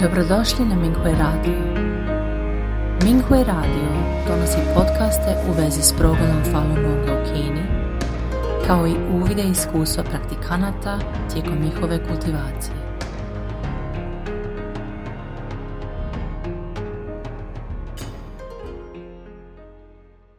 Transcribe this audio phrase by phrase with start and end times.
[0.00, 1.58] Dobrodošli na Minghui Radio.
[3.04, 3.88] Minghui Radio
[4.28, 7.62] donosi podcaste u vezi s progledom Falun Gonga u Kini,
[8.66, 10.98] kao i uvide iskustva praktikanata
[11.32, 12.76] tijekom njihove kultivacije.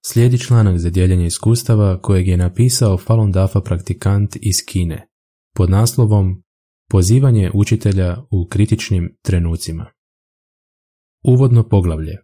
[0.06, 5.08] Slijedi članak za dijeljenje iskustava kojeg je napisao Falun Dafa praktikant iz Kine
[5.56, 6.45] pod naslovom
[6.90, 9.92] Pozivanje učitelja u kritičnim trenucima.
[11.24, 12.18] Uvodno poglavlje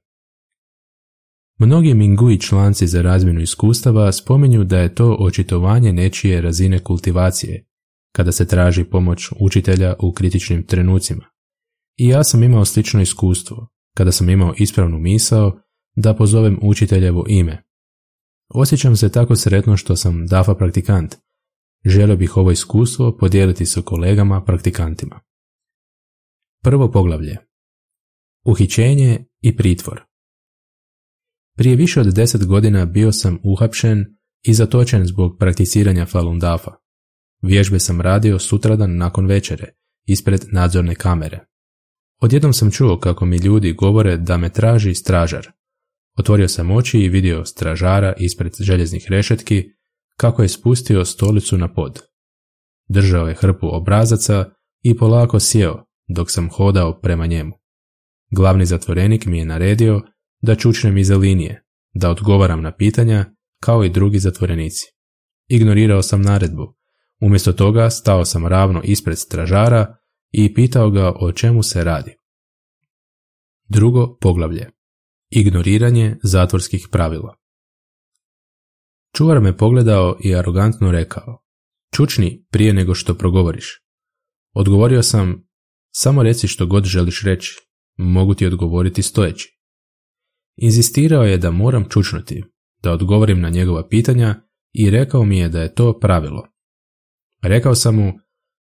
[1.59, 7.65] Mnogi Mingui članci za razmjenu iskustava spominju da je to očitovanje nečije razine kultivacije,
[8.15, 11.25] kada se traži pomoć učitelja u kritičnim trenucima.
[11.97, 15.61] I ja sam imao slično iskustvo, kada sam imao ispravnu misao
[15.95, 17.63] da pozovem učiteljevo ime.
[18.49, 21.15] Osjećam se tako sretno što sam DAFA praktikant,
[21.85, 25.19] Želio bih ovo iskustvo podijeliti sa kolegama praktikantima.
[26.63, 27.37] Prvo poglavlje.
[28.45, 30.01] Uhićenje i pritvor.
[31.57, 34.05] Prije više od deset godina bio sam uhapšen
[34.43, 36.71] i zatočen zbog prakticiranja Falun Dafa.
[37.41, 39.73] Vježbe sam radio sutradan nakon večere,
[40.07, 41.45] ispred nadzorne kamere.
[42.19, 45.47] Odjednom sam čuo kako mi ljudi govore da me traži stražar.
[46.17, 49.69] Otvorio sam oči i vidio stražara ispred željeznih rešetki
[50.21, 51.99] kako je spustio stolicu na pod.
[52.89, 54.45] Držao je hrpu obrazaca
[54.81, 57.51] i polako sjeo dok sam hodao prema njemu.
[58.31, 60.01] Glavni zatvorenik mi je naredio
[60.41, 61.63] da čučnem iza linije,
[61.93, 63.25] da odgovaram na pitanja
[63.59, 64.85] kao i drugi zatvorenici.
[65.47, 66.73] Ignorirao sam naredbu.
[67.21, 69.97] Umjesto toga stao sam ravno ispred stražara
[70.31, 72.15] i pitao ga o čemu se radi.
[73.69, 74.69] Drugo poglavlje.
[75.29, 77.40] Ignoriranje zatvorskih pravila.
[79.15, 81.43] Čuvar me pogledao i arogantno rekao,
[81.95, 83.81] čučni prije nego što progovoriš.
[84.53, 85.47] Odgovorio sam,
[85.91, 87.59] samo reci što god želiš reći,
[87.97, 89.59] mogu ti odgovoriti stojeći.
[90.55, 92.43] Inzistirao je da moram čučnuti,
[92.83, 94.35] da odgovorim na njegova pitanja
[94.73, 96.47] i rekao mi je da je to pravilo.
[97.43, 98.13] Rekao sam mu,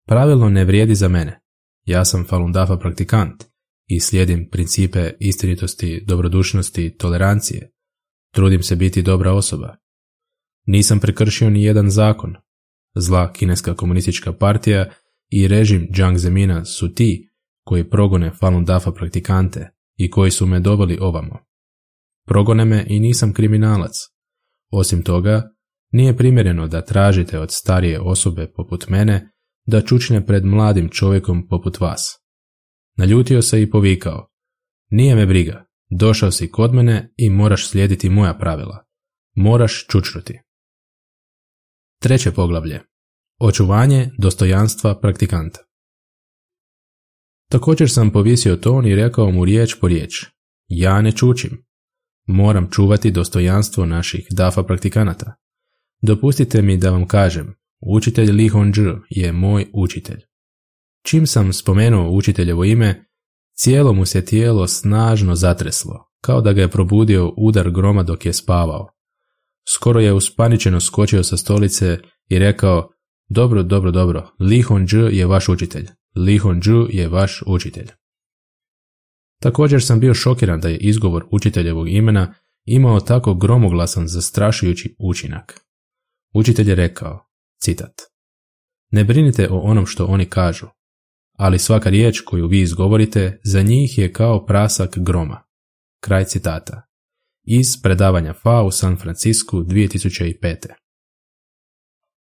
[0.07, 1.41] pravilo ne vrijedi za mene.
[1.85, 3.44] Ja sam Falun Dafa praktikant
[3.88, 7.72] i slijedim principe istinitosti, dobrodušnosti, tolerancije.
[8.34, 9.75] Trudim se biti dobra osoba.
[10.66, 12.36] Nisam prekršio ni jedan zakon.
[12.96, 14.90] Zla kineska komunistička partija
[15.30, 17.30] i režim Jiang Zemina su ti
[17.64, 21.40] koji progone Falun Dafa praktikante i koji su me doveli ovamo.
[22.26, 23.92] Progone me i nisam kriminalac.
[24.72, 25.44] Osim toga,
[25.92, 29.32] nije primjereno da tražite od starije osobe poput mene
[29.66, 32.26] da čučne pred mladim čovjekom poput vas.
[32.97, 34.30] Naljutio se i povikao.
[34.90, 38.86] Nije me briga, došao si kod mene i moraš slijediti moja pravila.
[39.36, 40.40] Moraš čučnuti.
[42.05, 42.81] Treće poglavlje.
[43.39, 45.59] Očuvanje dostojanstva praktikanta.
[47.49, 50.25] Također sam povisio ton i rekao mu riječ po riječ.
[50.67, 51.66] Ja ne čučim.
[52.27, 55.35] Moram čuvati dostojanstvo naših DAFA praktikanata.
[56.01, 60.22] Dopustite mi da vam kažem, učitelj Li Hongzhi je moj učitelj.
[61.05, 63.05] Čim sam spomenuo učiteljevo ime,
[63.55, 68.33] cijelo mu se tijelo snažno zatreslo, kao da ga je probudio udar groma dok je
[68.33, 68.94] spavao.
[69.70, 72.00] Skoro je uspaničeno skočio sa stolice
[72.30, 72.90] i rekao,
[73.30, 75.88] dobro, dobro, dobro, Li Hongzhi je vaš učitelj.
[76.16, 77.88] Li Hongzhi je vaš učitelj.
[79.42, 82.34] Također sam bio šokiran da je izgovor učiteljevog imena
[82.66, 85.62] imao tako gromoglasan zastrašujući učinak.
[86.34, 87.26] Učitelj je rekao,
[87.62, 87.94] citat,
[88.92, 90.68] Ne brinite o onom što oni kažu,
[91.38, 95.44] ali svaka riječ koju vi izgovorite za njih je kao prasak groma.
[96.00, 96.82] Kraj citata
[97.45, 100.56] iz predavanja FA u San Francisku 2005.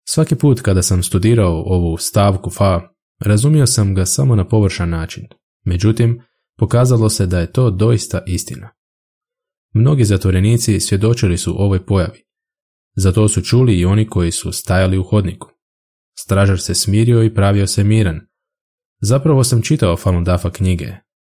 [0.07, 2.81] Svaki put kada sam studirao ovu stavku FA,
[3.19, 5.23] razumio sam ga samo na površan način.
[5.65, 6.21] Međutim,
[6.57, 8.69] pokazalo se da je to doista istina.
[9.73, 12.23] Mnogi zatvorenici svjedočili su ovoj pojavi.
[12.95, 15.49] Za to su čuli i oni koji su stajali u hodniku.
[16.17, 18.19] Stražar se smirio i pravio se miran.
[19.01, 20.93] Zapravo sam čitao Falun Dafa knjige.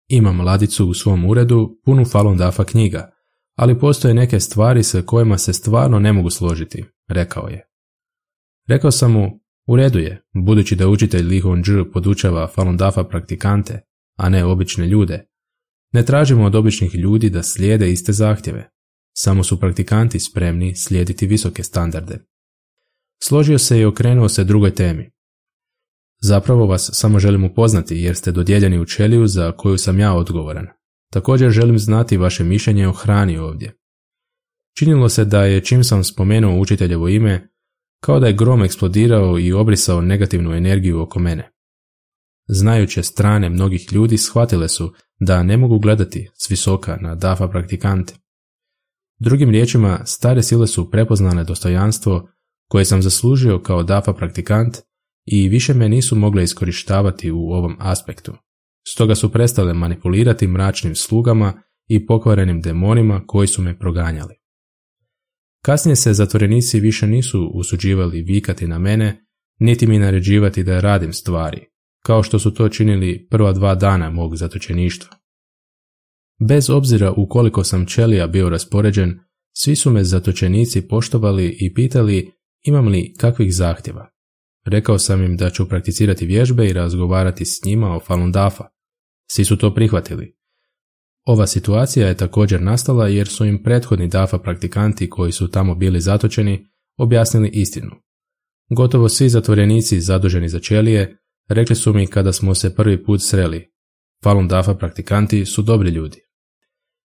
[0.07, 3.11] Imam ladicu u svom uredu punu Falun Dafa knjiga,
[3.55, 7.67] ali postoje neke stvari sa kojima se stvarno ne mogu složiti, rekao je.
[8.67, 13.81] Rekao sam mu, u redu je, budući da učitelj Li Hongzhi podučava Falun Dafa praktikante,
[14.17, 15.25] a ne obične ljude.
[15.93, 18.69] Ne tražimo od običnih ljudi da slijede iste zahtjeve.
[19.17, 22.19] Samo su praktikanti spremni slijediti visoke standarde.
[23.23, 25.11] Složio se i okrenuo se drugoj temi.
[26.21, 30.67] Zapravo vas samo želim upoznati jer ste dodijeljeni u čeliju za koju sam ja odgovoran.
[31.13, 33.77] Također želim znati vaše mišljenje o hrani ovdje.
[34.77, 37.49] Činilo se da je čim sam spomenuo učiteljevo ime,
[38.03, 41.51] kao da je grom eksplodirao i obrisao negativnu energiju oko mene.
[42.47, 48.13] znajuće strane mnogih ljudi shvatile su da ne mogu gledati s visoka na DAFA praktikante.
[49.19, 52.29] Drugim riječima, stare sile su prepoznale dostojanstvo
[52.69, 54.77] koje sam zaslužio kao DAFA praktikant
[55.25, 58.33] i više me nisu mogle iskorištavati u ovom aspektu.
[58.87, 64.35] Stoga su prestale manipulirati mračnim slugama i pokvarenim demonima koji su me proganjali.
[65.63, 69.25] Kasnije se zatvorenici više nisu usuđivali vikati na mene,
[69.59, 71.65] niti mi naređivati da radim stvari,
[72.03, 75.17] kao što su to činili prva dva dana mog zatočeništva.
[76.47, 79.19] Bez obzira u koliko sam čelija bio raspoređen,
[79.57, 82.31] svi su me zatočenici poštovali i pitali
[82.63, 84.09] imam li kakvih zahtjeva.
[84.65, 88.63] Rekao sam im da ću prakticirati vježbe i razgovarati s njima o Falun Dafa.
[89.33, 90.35] Svi su to prihvatili.
[91.25, 96.01] Ova situacija je također nastala jer su im prethodni DAFA praktikanti koji su tamo bili
[96.01, 96.67] zatočeni
[96.97, 97.91] objasnili istinu.
[98.69, 101.17] Gotovo svi zatvorenici zaduženi za čelije
[101.49, 103.71] rekli su mi kada smo se prvi put sreli.
[104.23, 106.17] Falun Dafa praktikanti su dobri ljudi.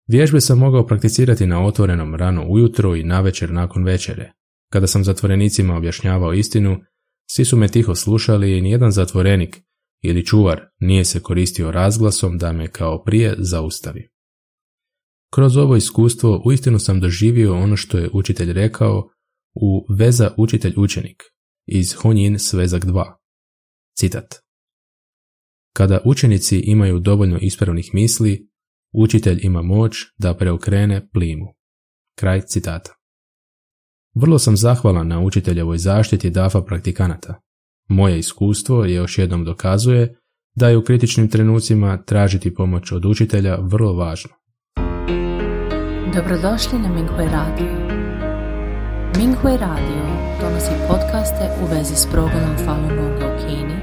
[0.07, 4.31] Vježbe sam mogao prakticirati na otvorenom rano ujutro i navečer nakon večere.
[4.72, 6.80] Kada sam zatvorenicima objašnjavao istinu,
[7.30, 9.69] svi su me tiho slušali i nijedan zatvorenik
[10.01, 14.10] ili čuvar nije se koristio razglasom da me kao prije zaustavi.
[15.34, 19.10] Kroz ovo iskustvo uistinu sam doživio ono što je učitelj rekao
[19.54, 21.24] u Veza učitelj-učenik
[21.66, 23.13] iz Honjin Svezak 2.
[23.98, 24.36] Citat.
[25.74, 28.50] Kada učenici imaju dovoljno ispravnih misli,
[28.94, 31.46] učitelj ima moć da preokrene plimu.
[32.18, 32.94] Kraj citata.
[34.16, 37.42] Vrlo sam zahvalan na učiteljevoj zaštiti DAFA praktikanata.
[37.89, 40.15] Moje iskustvo još jednom dokazuje
[40.56, 44.30] da je u kritičnim trenucima tražiti pomoć od učitelja vrlo važno.
[46.15, 48.00] Dobrodošli na Minghui Radio.
[49.18, 50.03] Minghui Radio
[50.41, 53.75] donosi podcaste u vezi s progledom Falun Gonga u Kini,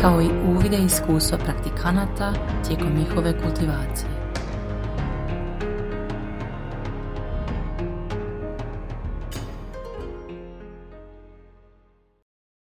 [0.00, 2.34] kao i uvide iskustva praktikanata
[2.66, 4.19] tijekom njihove kultivacije.